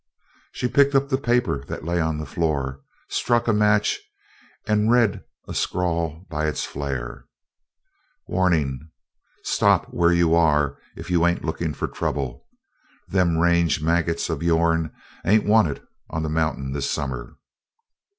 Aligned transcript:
She 0.51 0.67
picked 0.67 0.95
up 0.95 1.09
the 1.09 1.17
paper 1.19 1.63
that 1.67 1.85
lay 1.85 2.01
on 2.01 2.17
the 2.17 2.25
floor, 2.25 2.81
struck 3.07 3.47
a 3.47 3.53
match 3.53 3.99
and 4.65 4.89
read 4.89 5.23
a 5.47 5.53
scrawl 5.53 6.25
by 6.27 6.47
its 6.47 6.65
flare: 6.65 7.27
WARNING 8.25 8.89
Stop 9.43 9.89
where 9.93 10.11
you 10.11 10.33
are 10.33 10.79
if 10.95 11.11
you 11.11 11.23
ain't 11.27 11.45
looking 11.45 11.75
for 11.75 11.87
trouble. 11.87 12.47
Them 13.09 13.37
range 13.37 13.79
maggots 13.83 14.27
of 14.27 14.41
yourn 14.41 14.91
ain't 15.23 15.45
wanted 15.45 15.83
on 16.09 16.23
the 16.23 16.29
mountain 16.29 16.71
this 16.73 16.89
summer. 16.89 17.35